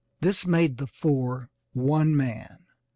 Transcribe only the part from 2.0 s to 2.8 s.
man.